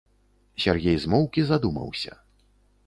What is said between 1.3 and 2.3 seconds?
і задумаўся.